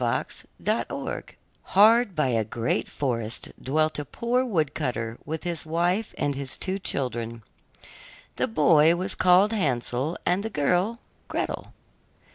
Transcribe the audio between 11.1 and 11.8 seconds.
Gretel.